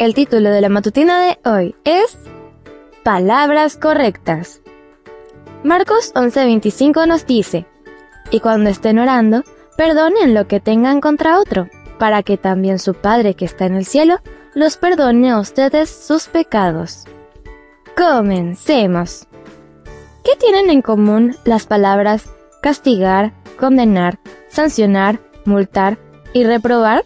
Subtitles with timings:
[0.00, 2.18] El título de la matutina de hoy es
[3.04, 4.60] Palabras correctas.
[5.62, 7.64] Marcos 11:25 nos dice,
[8.32, 9.44] Y cuando estén orando,
[9.76, 11.68] perdonen lo que tengan contra otro,
[12.00, 14.18] para que también su Padre que está en el cielo
[14.52, 17.04] los perdone a ustedes sus pecados.
[17.96, 19.28] Comencemos.
[20.24, 22.28] ¿Qué tienen en común las palabras
[22.62, 24.18] castigar, condenar,
[24.48, 25.98] sancionar, multar
[26.32, 27.04] y reprobar?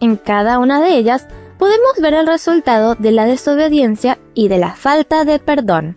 [0.00, 4.74] En cada una de ellas podemos ver el resultado de la desobediencia y de la
[4.74, 5.96] falta de perdón.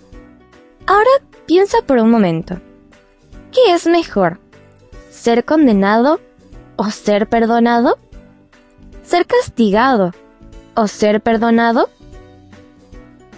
[0.88, 1.10] Ahora
[1.46, 2.60] piensa por un momento.
[3.52, 4.40] ¿Qué es mejor?
[5.10, 6.20] ¿Ser condenado
[6.76, 8.00] o ser perdonado?
[9.04, 10.14] ¿Ser castigado
[10.76, 11.90] o ser perdonado?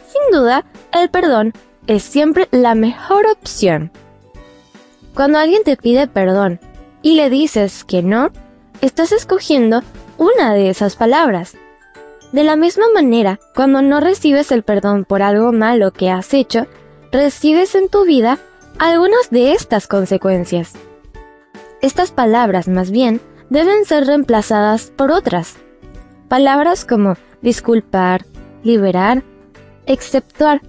[0.08, 1.54] Sin duda, el perdón
[1.88, 3.92] es siempre la mejor opción.
[5.14, 6.60] Cuando alguien te pide perdón
[7.02, 8.32] y le dices que no,
[8.82, 9.82] estás escogiendo
[10.18, 11.56] una de esas palabras.
[12.34, 16.66] De la misma manera, cuando no recibes el perdón por algo malo que has hecho,
[17.12, 18.40] recibes en tu vida
[18.80, 20.74] algunas de estas consecuencias.
[21.84, 25.58] Estas palabras, más bien, deben ser reemplazadas por otras.
[26.28, 28.26] Palabras como disculpar,
[28.64, 29.22] liberar,
[29.86, 30.62] exceptuar,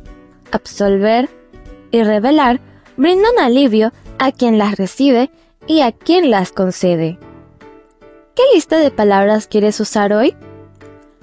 [0.52, 1.30] absolver
[1.90, 2.60] y revelar
[2.98, 5.30] brindan alivio a quien las recibe
[5.66, 7.18] y a quien las concede.
[8.34, 10.36] ¿Qué lista de palabras quieres usar hoy?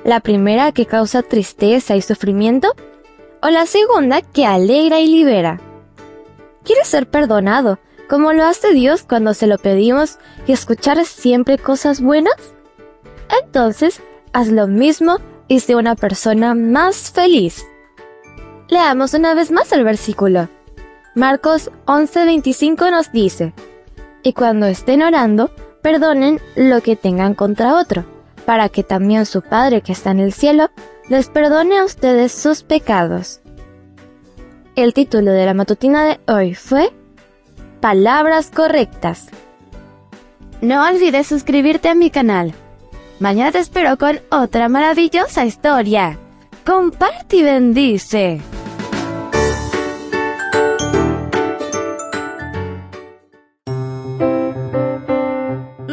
[0.04, 2.74] ¿La primera que causa tristeza y sufrimiento?
[3.44, 5.60] ¿O la segunda que alegra y libera?
[6.64, 7.78] ¿Quieres ser perdonado,
[8.10, 10.18] como lo hace Dios cuando se lo pedimos
[10.48, 12.34] y escuchar siempre cosas buenas?
[13.44, 14.02] Entonces,
[14.34, 15.18] haz lo mismo
[15.48, 17.64] y sé una persona más feliz.
[18.70, 20.50] Leamos una vez más el versículo.
[21.14, 23.54] Marcos 11:25 nos dice,
[24.24, 25.52] Y cuando estén orando,
[25.84, 28.06] perdonen lo que tengan contra otro,
[28.52, 30.72] para que también su Padre que está en el cielo
[31.08, 33.40] les perdone a ustedes sus pecados.
[34.76, 36.92] El título de la matutina de hoy fue
[37.80, 39.30] Palabras correctas.
[40.60, 42.54] No olvides suscribirte a mi canal.
[43.22, 46.20] Mañana te espero con otra maravillosa historia.
[46.66, 48.42] Comparte y bendice.